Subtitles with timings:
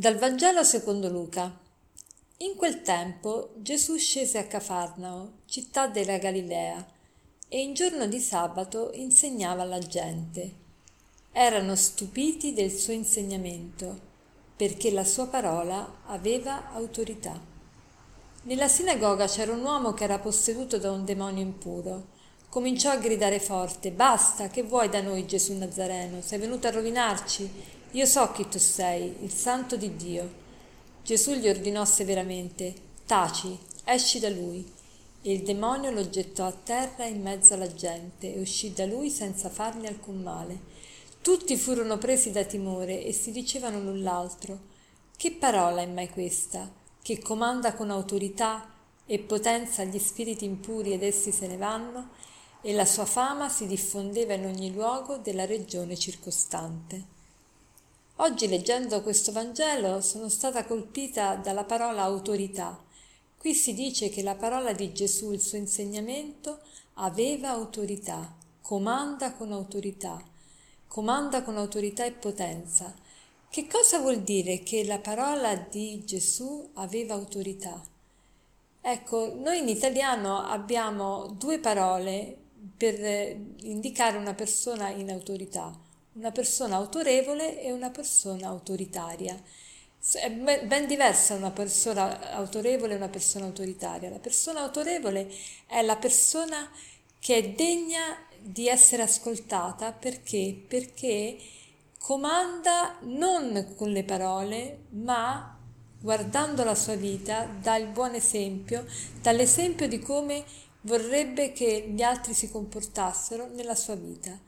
[0.00, 1.54] Dal Vangelo secondo Luca.
[2.38, 6.86] In quel tempo Gesù scese a Cafarnao, città della Galilea,
[7.46, 10.54] e in giorno di sabato insegnava alla gente.
[11.32, 14.00] Erano stupiti del suo insegnamento,
[14.56, 17.38] perché la sua parola aveva autorità.
[18.44, 22.06] Nella sinagoga c'era un uomo che era posseduto da un demonio impuro.
[22.50, 26.20] Cominciò a gridare forte: Basta, che vuoi da noi, Gesù Nazareno?
[26.20, 27.48] Sei venuto a rovinarci?
[27.92, 30.28] Io so chi tu sei, il santo di Dio.
[31.04, 32.74] Gesù gli ordinò severamente,
[33.06, 34.68] taci, esci da lui.
[35.22, 39.10] E il demonio lo gettò a terra in mezzo alla gente e uscì da lui
[39.10, 40.58] senza fargli alcun male.
[41.22, 44.58] Tutti furono presi da timore e si dicevano l'un l'altro,
[45.16, 46.68] che parola è mai questa,
[47.00, 48.68] che comanda con autorità
[49.06, 52.08] e potenza gli spiriti impuri ed essi se ne vanno?
[52.62, 57.18] E la sua fama si diffondeva in ogni luogo della regione circostante.
[58.16, 62.78] Oggi leggendo questo Vangelo sono stata colpita dalla parola autorità.
[63.38, 66.60] Qui si dice che la parola di Gesù, il suo insegnamento,
[66.94, 70.22] aveva autorità, comanda con autorità,
[70.86, 72.94] comanda con autorità e potenza.
[73.48, 77.82] Che cosa vuol dire che la parola di Gesù aveva autorità?
[78.82, 82.36] Ecco, noi in italiano abbiamo due parole
[82.80, 89.40] per indicare una persona in autorità una persona autorevole e una persona autoritaria.
[90.12, 94.10] È ben diversa una persona autorevole e una persona autoritaria.
[94.10, 95.30] La persona autorevole
[95.66, 96.70] è la persona
[97.18, 100.58] che è degna di essere ascoltata perché?
[100.66, 101.38] Perché
[101.98, 105.56] comanda non con le parole, ma
[106.00, 108.86] guardando la sua vita, dà il buon esempio,
[109.20, 110.44] dà l'esempio di come
[110.82, 114.38] vorrebbe che gli altri si comportassero nella sua vita.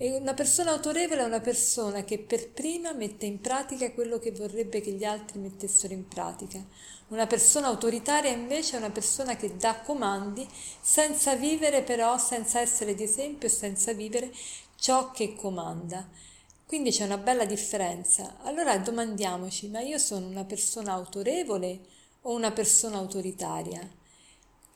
[0.00, 4.30] E una persona autorevole è una persona che per prima mette in pratica quello che
[4.30, 6.64] vorrebbe che gli altri mettessero in pratica.
[7.08, 10.46] Una persona autoritaria invece è una persona che dà comandi
[10.80, 14.30] senza vivere però, senza essere di esempio senza vivere
[14.76, 16.08] ciò che comanda.
[16.64, 18.36] Quindi c'è una bella differenza.
[18.42, 21.80] Allora domandiamoci, ma io sono una persona autorevole
[22.22, 23.80] o una persona autoritaria?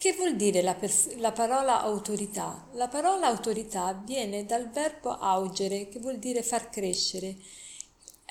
[0.02, 2.66] Che vuol dire la, pers- la, parola autorità?
[2.72, 7.36] La parola autorità viene dal verbo augere, che vuol dire far crescere.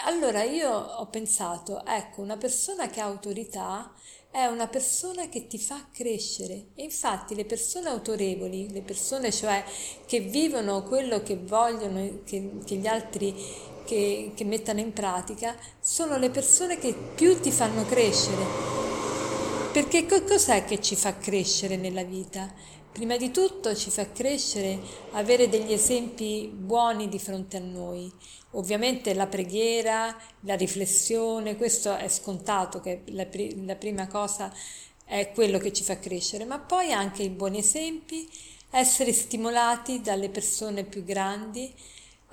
[0.04, 3.90] Allora io ho pensato, ecco, una persona che ha autorità
[4.30, 6.72] è una persona che ti fa crescere.
[6.76, 9.64] E infatti le persone autorevoli, le persone cioè
[10.06, 13.34] che vivono quello che vogliono che, che gli altri
[13.86, 18.71] che, che mettano in pratica, sono le persone che più ti fanno crescere
[19.72, 22.54] perché cos'è che ci fa crescere nella vita?
[22.92, 24.78] Prima di tutto ci fa crescere
[25.12, 28.12] avere degli esempi buoni di fronte a noi.
[28.52, 33.26] Ovviamente la preghiera, la riflessione, questo è scontato che la,
[33.64, 34.54] la prima cosa
[35.06, 38.30] è quello che ci fa crescere, ma poi anche i buoni esempi,
[38.72, 41.74] essere stimolati dalle persone più grandi,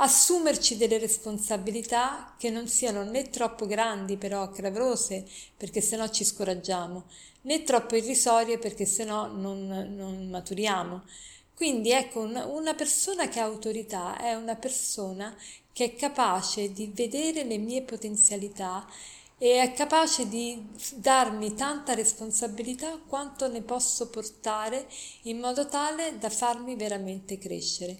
[0.00, 5.26] assumerci delle responsabilità che non siano né troppo grandi però clamorose
[5.56, 7.04] perché sennò ci scoraggiamo,
[7.42, 9.66] né troppo irrisorie perché sennò non,
[9.96, 11.02] non maturiamo.
[11.54, 15.36] Quindi ecco, una persona che ha autorità è una persona
[15.72, 18.86] che è capace di vedere le mie potenzialità
[19.36, 20.64] e è capace di
[20.94, 24.88] darmi tanta responsabilità quanto ne posso portare
[25.22, 27.98] in modo tale da farmi veramente crescere.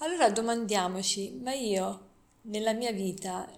[0.00, 2.06] Allora domandiamoci, ma io
[2.42, 3.50] nella mia vita,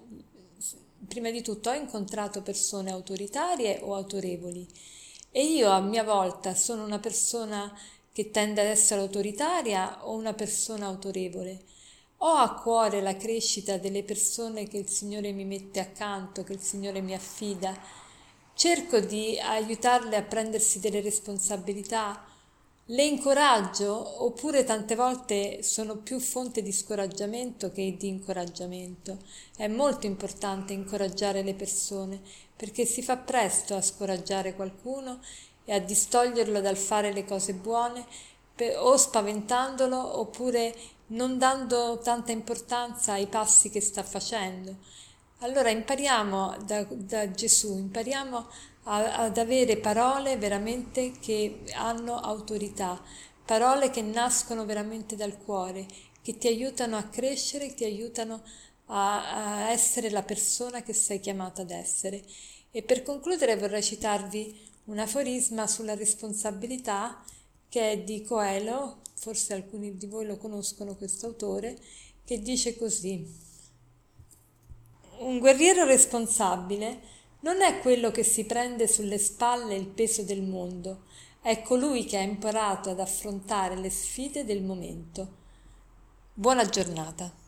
[1.07, 4.67] prima di tutto, ho incontrato persone autoritarie o autorevoli?
[5.31, 7.79] E io a mia volta sono una persona
[8.11, 11.61] che tende ad essere autoritaria o una persona autorevole?
[12.23, 16.61] Ho a cuore la crescita delle persone che il Signore mi mette accanto, che il
[16.61, 17.79] Signore mi affida?
[18.55, 22.25] Cerco di aiutarle a prendersi delle responsabilità
[22.91, 29.19] le incoraggio oppure tante volte sono più fonte di scoraggiamento che di incoraggiamento.
[29.57, 32.21] È molto importante incoraggiare le persone
[32.57, 35.21] perché si fa presto a scoraggiare qualcuno
[35.65, 38.05] e a distoglierlo dal fare le cose buone
[38.79, 40.75] o spaventandolo oppure
[41.09, 44.77] non dando tanta importanza ai passi che sta facendo.
[45.39, 48.47] Allora impariamo da, da Gesù, impariamo
[48.93, 53.01] ad avere parole veramente che hanno autorità,
[53.45, 55.87] parole che nascono veramente dal cuore,
[56.23, 58.43] che ti aiutano a crescere, ti aiutano
[58.87, 62.25] a, a essere la persona che sei chiamata ad essere.
[62.73, 67.25] E per concludere vorrei citarvi un aforisma sulla responsabilità
[67.69, 71.79] che è di Coelho, forse alcuni di voi lo conoscono questo autore,
[72.25, 73.49] che dice così
[75.21, 81.05] un guerriero responsabile non è quello che si prende sulle spalle il peso del mondo,
[81.41, 85.39] è colui che ha imparato ad affrontare le sfide del momento.
[86.35, 87.40] Buona giornata.